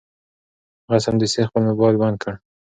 [0.85, 2.33] هغه سمدستي خپل مبایل بند کړ.